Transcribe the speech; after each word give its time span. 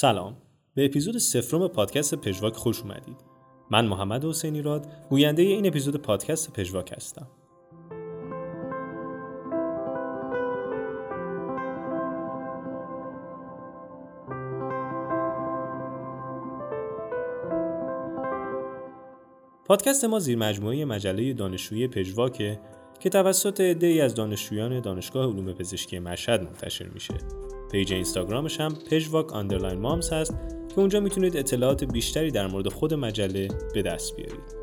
سلام. 0.00 0.36
به 0.74 0.84
اپیزود 0.84 1.18
سفرم 1.18 1.68
پادکست 1.68 2.14
پژواک 2.14 2.56
خوش 2.56 2.82
اومدید. 2.82 3.16
من 3.70 3.86
محمد 3.86 4.24
حسینی 4.24 4.62
راد 4.62 4.86
گوینده 5.10 5.42
این 5.42 5.66
اپیزود 5.66 5.96
پادکست 5.96 6.52
پژواک 6.52 6.92
هستم. 6.92 7.28
پادکست 19.64 20.04
ما 20.04 20.18
زیر 20.18 20.38
مجموعه 20.38 20.84
مجله 20.84 21.32
دانشجویی 21.32 21.88
پژواکه 21.88 22.60
که 23.00 23.10
توسط 23.10 23.60
عده‌ای 23.60 24.00
از 24.00 24.14
دانشجویان 24.14 24.80
دانشگاه 24.80 25.26
علوم 25.26 25.52
پزشکی 25.52 25.98
مشهد 25.98 26.42
منتشر 26.42 26.88
میشه. 26.88 27.14
page 27.70 27.92
اینستاگرامش 27.92 28.60
هم 28.60 28.74
پژواک 28.90 29.32
underline 29.32 29.80
مامز 29.80 30.12
هست 30.12 30.34
که 30.68 30.78
اونجا 30.78 31.00
می‌تونید 31.00 31.36
اطلاعات 31.36 31.84
بیشتری 31.84 32.30
در 32.30 32.46
مورد 32.46 32.68
خود 32.68 32.94
مجله 32.94 33.48
به 33.74 33.82
دست 33.82 34.16
بیارید. 34.16 34.60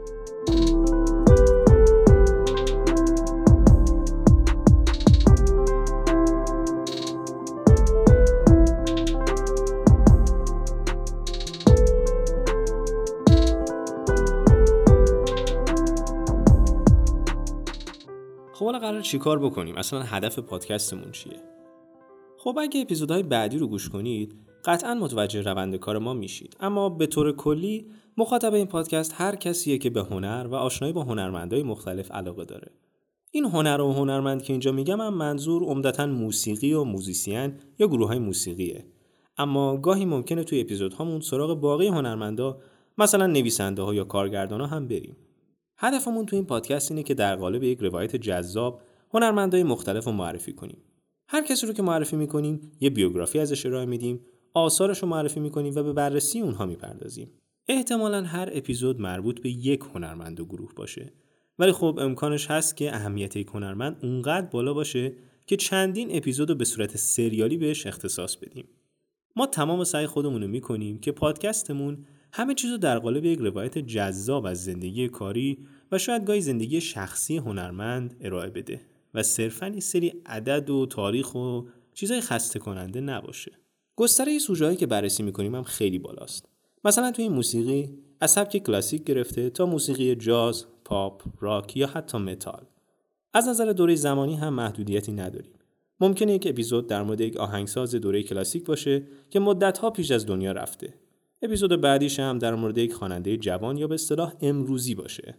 خب 18.54 18.66
حالا 18.66 18.80
قرار 18.80 19.02
چیکار 19.02 19.40
بکنیم 19.40 19.76
اصلا 19.76 20.04
هدف 20.04 20.40
پادکستمون 20.40 21.12
چیه 21.12 21.57
خب 22.48 22.58
اگه 22.62 22.82
اپیزودهای 22.82 23.24
بعدی 23.24 23.58
رو 23.58 23.68
گوش 23.68 23.90
کنید 23.90 24.36
قطعا 24.66 24.94
متوجه 24.94 25.42
روند 25.42 25.76
کار 25.76 25.98
ما 25.98 26.14
میشید. 26.14 26.58
اما 26.60 26.90
به 26.90 27.08
طور 27.08 27.36
کلی 27.36 27.86
مخاطب 28.18 28.54
این 28.54 28.66
پادکست 28.66 29.14
هر 29.16 29.36
کسیه 29.36 29.78
که 29.78 29.90
به 29.90 30.04
هنر 30.04 30.48
و 30.52 30.56
آشنایی 30.56 30.94
با 30.94 31.04
هنرمندای 31.04 31.64
مختلف 31.64 32.12
علاقه 32.12 32.46
داره. 32.46 32.72
این 33.32 33.46
هنر 33.46 33.82
و 33.82 33.94
هنرمند 33.94 34.44
که 34.44 34.54
اینجا 34.54 34.72
میگم 34.72 35.02
هم 35.02 35.14
منظور 35.14 35.64
عمدتا 35.64 36.06
موسیقی 36.06 36.74
و 36.74 36.84
موزیسین 36.84 37.54
یا 37.80 37.88
گروه 37.88 38.08
های 38.08 38.20
موسیقیه. 38.20 38.86
اما 39.38 39.78
گاهی 39.78 40.06
ممکنه 40.06 40.44
توی 40.44 40.62
اپیزودهامون 40.62 41.22
سراغ 41.22 41.60
باقی 41.60 41.88
هنرمندا 41.88 42.58
مثلا 42.98 43.28
نویسنده 43.28 43.82
ها 43.82 43.94
یا 43.94 44.04
کارگردان 44.04 44.62
ها 44.62 44.68
هم 44.68 44.88
بریم. 44.88 45.18
هدفمون 45.78 46.26
تو 46.26 46.36
این 46.36 46.46
پادکست 46.46 46.92
اینه 46.92 47.04
که 47.04 47.14
در 47.14 47.36
قالب 47.36 47.64
یک 47.64 47.80
روایت 47.80 48.16
جذاب 48.16 48.82
هنرمندای 49.14 49.64
مختلف 49.64 50.06
رو 50.06 50.12
معرفی 50.12 50.54
کنیم. 50.54 50.78
هر 51.30 51.44
کسی 51.44 51.68
رو 51.68 51.74
که 51.74 51.84
معرفی 51.84 52.16
می‌کنیم 52.16 52.72
یه 52.80 52.90
بیوگرافی 52.90 53.40
ازش 53.40 53.66
ارائه 53.66 53.86
میدیم 53.86 54.20
آثارش 54.54 55.00
رو 55.00 55.08
معرفی 55.08 55.40
می‌کنیم 55.40 55.76
و 55.76 55.84
به 55.84 55.94
بررسی 55.94 56.40
اونها 56.40 56.66
می‌پردازیم. 56.66 57.32
احتمالا 57.68 58.24
هر 58.24 58.50
اپیزود 58.52 59.02
مربوط 59.02 59.42
به 59.42 59.50
یک 59.50 59.80
هنرمند 59.94 60.40
و 60.40 60.46
گروه 60.46 60.74
باشه. 60.76 61.14
ولی 61.60 61.72
خب 61.72 62.00
امکانش 62.02 62.52
هست 62.52 62.78
که 62.78 62.96
اهمیت 62.96 63.36
یک 63.36 63.48
هنرمند 63.48 63.98
اونقدر 64.02 64.48
بالا 64.48 64.74
باشه 64.74 65.14
که 65.46 65.58
چندین 65.58 66.08
اپیزود 66.12 66.50
رو 66.50 66.56
به 66.56 66.66
صورت 66.66 66.98
سریالی 66.98 67.58
بهش 67.58 67.88
اختصاص 67.88 68.36
بدیم. 68.36 68.68
ما 69.36 69.46
تمام 69.46 69.84
سعی 69.84 70.08
خودمون 70.08 70.42
رو 70.42 70.48
می‌کنیم 70.48 71.00
که 71.00 71.12
پادکستمون 71.12 72.06
همه 72.34 72.54
چیز 72.54 72.72
رو 72.72 72.78
در 72.78 73.00
قالب 73.00 73.26
یک 73.26 73.40
روایت 73.40 73.78
جذاب 73.78 74.46
از 74.46 74.64
زندگی 74.64 75.08
کاری 75.08 75.68
و 75.92 75.98
شاید 75.98 76.26
گاهی 76.26 76.42
زندگی 76.42 76.82
شخصی 76.82 77.38
هنرمند 77.38 78.18
ارائه 78.22 78.50
بده. 78.50 78.82
و 79.14 79.24
صرفا 79.24 79.66
این 79.66 79.80
سری 79.80 80.22
عدد 80.26 80.70
و 80.70 80.86
تاریخ 80.86 81.36
و 81.36 81.62
چیزای 81.94 82.22
خسته 82.22 82.60
کننده 82.60 83.02
نباشه 83.02 83.52
گستره 83.96 84.40
سوژه‌ای 84.40 84.76
که 84.76 84.86
بررسی 84.86 85.24
می‌کنیم 85.24 85.56
هم 85.56 85.64
خیلی 85.64 86.00
بالاست 86.00 86.46
مثلا 86.86 87.12
توی 87.12 87.30
موسیقی 87.30 87.90
از 88.20 88.32
سبک 88.32 88.58
کلاسیک 88.58 89.04
گرفته 89.04 89.50
تا 89.50 89.66
موسیقی 89.66 90.16
جاز، 90.16 90.66
پاپ، 90.86 91.24
راک 91.40 91.78
یا 91.78 91.88
حتی 91.88 92.18
متال. 92.18 92.66
از 93.34 93.48
نظر 93.48 93.72
دوره 93.72 93.96
زمانی 93.96 94.36
هم 94.36 94.54
محدودیتی 94.54 95.12
نداریم. 95.12 95.52
ممکنه 96.00 96.34
یک 96.34 96.48
اپیزود 96.48 96.88
در 96.88 97.04
مورد 97.04 97.22
یک 97.22 97.38
آهنگساز 97.38 97.96
دوره 97.96 98.24
کلاسیک 98.24 98.66
باشه 98.66 99.04
که 99.30 99.40
مدتها 99.40 99.90
پیش 99.90 100.12
از 100.12 100.26
دنیا 100.26 100.52
رفته. 100.52 100.94
اپیزود 101.42 101.82
بعدیش 101.82 102.20
هم 102.20 102.40
در 102.40 102.56
مورد 102.56 102.78
یک 102.78 102.94
خواننده 102.94 103.38
جوان 103.38 103.78
یا 103.78 103.88
به 103.88 103.96
اصطلاح 103.96 104.34
امروزی 104.42 104.96
باشه. 104.96 105.36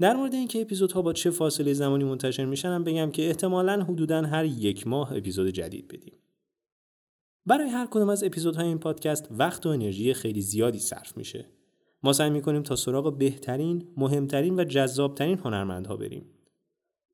در 0.00 0.16
مورد 0.16 0.34
اینکه 0.34 0.60
اپیزودها 0.60 1.02
با 1.02 1.12
چه 1.12 1.30
فاصله 1.30 1.72
زمانی 1.72 2.04
منتشر 2.04 2.44
میشن 2.44 2.84
بگم 2.84 3.10
که 3.10 3.26
احتمالاً 3.26 3.82
حدوداً 3.82 4.22
هر 4.22 4.44
یک 4.44 4.86
ماه 4.86 5.12
اپیزود 5.12 5.48
جدید 5.48 5.88
بدیم. 5.88 6.14
برای 7.46 7.68
هر 7.68 7.86
کدوم 7.86 8.08
از 8.08 8.24
اپیزودهای 8.24 8.66
این 8.66 8.78
پادکست 8.78 9.28
وقت 9.30 9.66
و 9.66 9.68
انرژی 9.68 10.14
خیلی 10.14 10.40
زیادی 10.40 10.78
صرف 10.78 11.16
میشه. 11.16 11.46
ما 12.02 12.12
سعی 12.12 12.30
می‌کنیم 12.30 12.62
تا 12.62 12.76
سراغ 12.76 13.18
بهترین، 13.18 13.88
مهمترین 13.96 14.60
و 14.60 14.64
جذابترین 14.64 15.38
هنرمندها 15.38 15.96
بریم. 15.96 16.26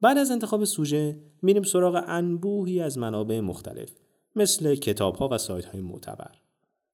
بعد 0.01 0.19
از 0.19 0.31
انتخاب 0.31 0.65
سوژه 0.65 1.19
میریم 1.43 1.63
سراغ 1.63 2.05
انبوهی 2.07 2.81
از 2.81 2.99
منابع 2.99 3.41
مختلف 3.41 3.91
مثل 4.37 4.75
کتاب 4.75 5.17
ها 5.17 5.29
و 5.33 5.39
سایت 5.39 5.65
های 5.65 5.81
معتبر. 5.81 6.31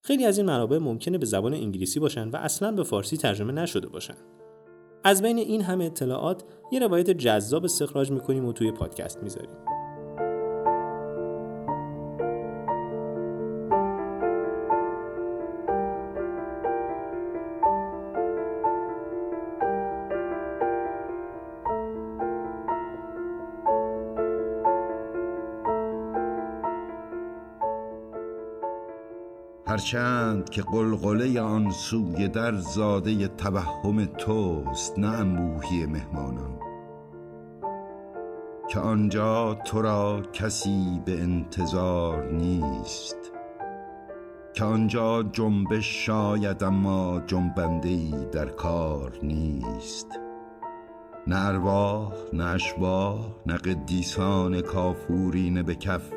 خیلی 0.00 0.24
از 0.24 0.38
این 0.38 0.46
منابع 0.46 0.78
ممکنه 0.78 1.18
به 1.18 1.26
زبان 1.26 1.54
انگلیسی 1.54 2.00
باشن 2.00 2.28
و 2.28 2.36
اصلا 2.36 2.72
به 2.72 2.82
فارسی 2.82 3.16
ترجمه 3.16 3.52
نشده 3.52 3.88
باشن. 3.88 4.16
از 5.06 5.22
بین 5.22 5.38
این 5.38 5.62
همه 5.62 5.84
اطلاعات 5.84 6.42
یه 6.72 6.80
روایت 6.80 7.10
جذاب 7.10 7.64
استخراج 7.64 8.10
می‌کنیم 8.10 8.44
و 8.44 8.52
توی 8.52 8.72
پادکست 8.72 9.22
می‌ذاریم. 9.22 9.50
هرچند 29.68 30.50
که 30.50 30.62
قلقله 30.62 31.40
آن 31.40 31.70
سوی 31.70 32.28
در 32.28 32.54
زاده 32.54 33.28
توهم 33.28 34.04
توست 34.04 34.98
نه 34.98 35.08
انبوهی 35.08 35.86
مهمانان. 35.86 36.58
که 38.68 38.80
آنجا 38.80 39.54
تو 39.54 39.82
را 39.82 40.22
کسی 40.32 41.00
به 41.04 41.22
انتظار 41.22 42.32
نیست. 42.32 43.16
که 44.54 44.64
آنجا 44.64 45.22
جنبش 45.22 46.06
شاید 46.06 46.64
اما 46.64 47.22
جنبنده 47.26 47.88
ای 47.88 48.26
در 48.32 48.46
کار 48.46 49.18
نیست. 49.22 50.08
نه 51.26 51.46
ارواح 51.46 52.12
نه 52.32 52.44
اشباح 52.44 53.18
نه 53.46 53.56
قدیسان 53.56 54.60
کافورین 54.60 55.62
به 55.62 55.74
کف 55.74 56.15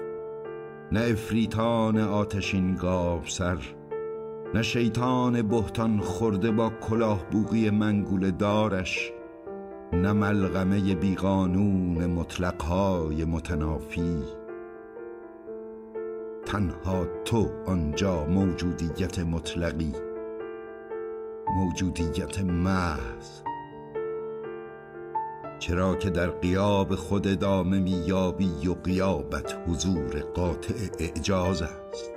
نه 0.91 0.99
افریتان 0.99 1.97
آتشین 1.97 2.75
گاو 2.75 3.21
سر 3.25 3.57
نه 4.53 4.61
شیطان 4.61 5.41
بهتان 5.41 5.99
خورده 5.99 6.51
با 6.51 6.69
کلاه 6.69 7.25
بوغی 7.31 7.69
منگول 7.69 8.31
دارش 8.31 9.11
نه 9.93 10.13
ملغمه 10.13 10.95
بیقانون 10.95 12.05
مطلقهای 12.05 13.25
متنافی. 13.25 14.23
تنها 16.45 17.05
تو 17.25 17.49
آنجا 17.65 18.25
موجودیت 18.25 19.19
مطلقی 19.19 19.93
موجودیت 21.55 22.39
محض. 22.39 23.41
چرا 25.59 25.95
که 25.95 26.09
در 26.09 26.29
قیاب 26.29 26.95
خود 26.95 27.27
ادامه 27.27 27.79
میابی 27.79 28.67
و 28.67 28.73
قیابت 28.73 29.57
حضور 29.67 30.19
قاطع 30.35 30.73
اعجاز 30.99 31.61
است. 31.61 32.11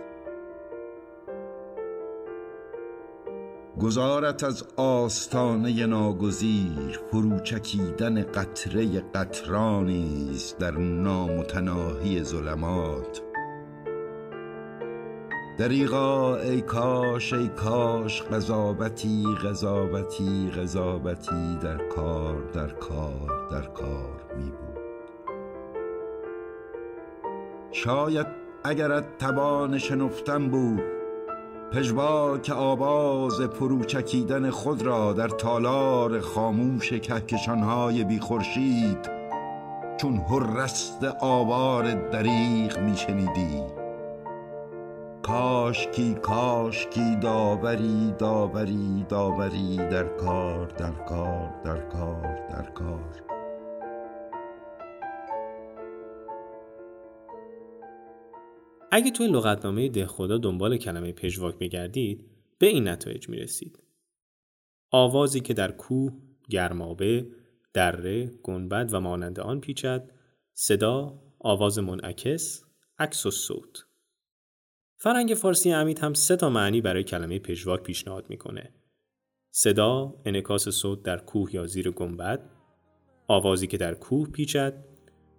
گزارت 3.80 4.44
از 4.44 4.64
آستانه 4.76 5.86
ناگزیر 5.86 7.00
فروچکیدن 7.10 8.22
قطره 8.22 9.00
قطرانی 9.00 10.30
است 10.34 10.58
در 10.58 10.70
نامتناهی 10.78 12.24
ظلمات. 12.24 13.22
دریغا 15.58 16.36
ای 16.36 16.60
کاش 16.60 17.32
ای 17.32 17.48
کاش 17.48 18.22
قضاوتی 18.22 19.24
قضاوتی 19.44 20.50
قضاوتی 20.50 21.56
در 21.62 21.88
کار 21.88 22.42
در 22.52 22.68
کار. 22.68 23.01
در 23.52 23.66
کار 23.66 24.24
می 24.36 24.50
بود. 24.50 24.78
شاید 27.72 28.26
اگرت 28.64 29.18
توان 29.18 29.78
شنفتن 29.78 30.48
بود 30.48 30.82
پژوا 31.72 32.38
که 32.38 32.54
آواز 32.54 33.40
پروچکیدن 33.40 34.50
خود 34.50 34.82
را 34.82 35.12
در 35.12 35.28
تالار 35.28 36.20
خاموش 36.20 36.92
کهکشانهای 36.92 38.04
بی 38.04 38.18
خورشید 38.18 39.10
چون 39.96 40.16
هرست 40.16 41.04
آوار 41.20 41.94
دریغ 41.94 42.78
میشنیدی 42.78 43.62
کاشکی 45.22 46.14
کاشکی 46.14 47.16
داوری 47.16 48.14
داوری 48.18 49.06
داوری 49.08 49.76
در 49.76 50.04
کار 50.04 50.66
در 50.66 51.04
کار 51.08 51.50
در 51.64 51.78
کار 51.78 52.38
در 52.50 52.70
کار. 52.70 53.31
اگه 58.94 59.10
توی 59.10 59.26
لغتنامه 59.26 59.88
دهخدا 59.88 60.38
دنبال 60.38 60.76
کلمه 60.76 61.12
پژواک 61.12 61.58
بگردید 61.58 62.26
به 62.58 62.66
این 62.66 62.88
نتایج 62.88 63.28
می‌رسید. 63.28 63.78
آوازی 64.90 65.40
که 65.40 65.54
در 65.54 65.70
کوه، 65.70 66.12
گرمابه، 66.50 67.26
دره، 67.74 68.26
گنبد 68.26 68.94
و 68.94 69.00
مانند 69.00 69.40
آن 69.40 69.60
پیچد، 69.60 70.10
صدا، 70.54 71.22
آواز 71.38 71.78
منعکس، 71.78 72.64
عکس 72.98 73.26
و 73.26 73.30
صوت. 73.30 73.84
فرنگ 74.96 75.34
فارسی 75.34 75.70
عمید 75.70 75.98
هم 75.98 76.14
سه 76.14 76.36
تا 76.36 76.50
معنی 76.50 76.80
برای 76.80 77.04
کلمه 77.04 77.38
پژواک 77.38 77.82
پیشنهاد 77.82 78.30
می‌کنه. 78.30 78.74
صدا، 79.50 80.14
انکاس 80.24 80.68
صوت 80.68 81.02
در 81.02 81.18
کوه 81.18 81.54
یا 81.54 81.66
زیر 81.66 81.90
گنبد، 81.90 82.50
آوازی 83.28 83.66
که 83.66 83.76
در 83.76 83.94
کوه 83.94 84.30
پیچد 84.30 84.91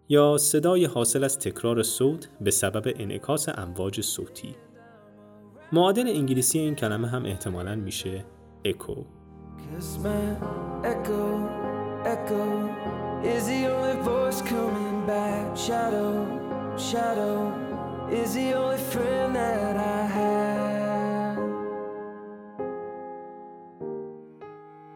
یا 0.09 0.37
صدای 0.37 0.85
حاصل 0.85 1.23
از 1.23 1.39
تکرار 1.39 1.83
صوت 1.83 2.29
به 2.41 2.51
سبب 2.51 2.93
انعکاس 2.99 3.49
امواج 3.49 4.01
صوتی. 4.01 4.55
معادل 5.71 6.07
انگلیسی 6.07 6.59
این 6.59 6.75
کلمه 6.75 7.07
هم 7.07 7.25
احتمالاً 7.25 7.75
میشه 7.75 8.25
اکو. 8.65 8.95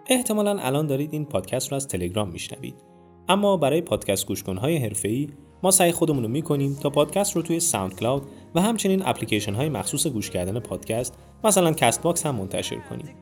احتمالا 0.09 0.57
الان 0.59 0.87
دارید 0.87 1.13
این 1.13 1.25
پادکست 1.25 1.71
رو 1.71 1.75
از 1.75 1.87
تلگرام 1.87 2.29
میشنوید 2.29 2.96
اما 3.29 3.57
برای 3.57 3.81
پادکست 3.81 4.27
گوشکنهای 4.27 4.77
حرفه‌ای 4.77 5.29
ما 5.63 5.71
سعی 5.71 5.91
خودمون 5.91 6.23
رو 6.23 6.29
می‌کنیم 6.29 6.77
تا 6.81 6.89
پادکست 6.89 7.35
رو 7.35 7.41
توی 7.41 7.59
SoundCloud 7.59 8.23
و 8.55 8.61
همچنین 8.61 9.01
اپلیکیشن 9.05 9.53
های 9.53 9.69
مخصوص 9.69 10.07
گوش 10.07 10.29
کردن 10.29 10.59
پادکست 10.59 11.13
مثلا 11.43 11.71
Castbox 11.71 12.25
هم 12.25 12.35
منتشر 12.35 12.77
کنیم. 12.89 13.15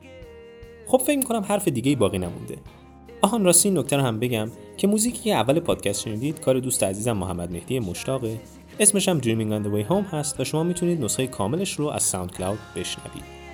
خب 0.87 0.97
فکر 0.97 1.17
می‌کنم 1.17 1.41
حرف 1.41 1.67
دیگه 1.67 1.95
باقی 1.95 2.17
نمونده. 2.17 2.57
آهان 3.21 3.45
راستی 3.45 3.71
نکته 3.71 3.97
رو 3.97 4.03
هم 4.03 4.19
بگم 4.19 4.51
که 4.77 4.87
موزیکی 4.87 5.23
که 5.23 5.33
اول 5.33 5.59
پادکست 5.59 6.01
شنیدید 6.01 6.39
کار 6.39 6.59
دوست 6.59 6.83
عزیزم 6.83 7.11
محمد 7.11 7.51
مهدی 7.51 7.79
مشتاقه 7.79 8.39
اسمش 8.79 9.09
هم 9.09 9.21
Dreaming 9.21 9.63
on 9.63 9.67
the 9.67 9.71
Way 9.75 9.89
Home 9.91 10.13
هست 10.13 10.39
و 10.39 10.43
شما 10.43 10.63
می‌تونید 10.63 11.03
نسخه 11.03 11.27
کاملش 11.27 11.73
رو 11.73 11.87
از 11.87 12.03
SoundCloud 12.03 12.59
بشنوید. 12.75 13.44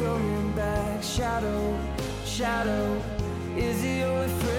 coming 0.00 0.52
back. 0.52 1.02
Shadow, 1.02 1.78
shadow, 2.24 3.02
is 3.56 3.82
the 3.82 4.04
only. 4.04 4.49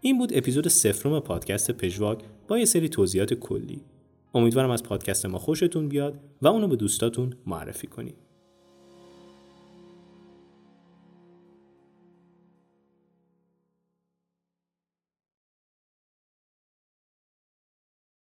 این 0.00 0.18
بود 0.18 0.36
اپیزود 0.36 0.68
سفرم 0.68 1.20
پادکست 1.20 1.70
پژواک 1.70 2.18
با 2.48 2.58
یه 2.58 2.64
سری 2.64 2.88
توضیحات 2.88 3.34
کلی. 3.34 3.80
امیدوارم 4.34 4.70
از 4.70 4.82
پادکست 4.82 5.26
ما 5.26 5.38
خوشتون 5.38 5.88
بیاد 5.88 6.20
و 6.42 6.48
اونو 6.48 6.68
به 6.68 6.76
دوستاتون 6.76 7.32
معرفی 7.46 7.86
کنید. 7.86 8.29